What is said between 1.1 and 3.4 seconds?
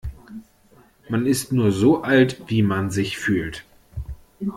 ist nur so alt, wie man sich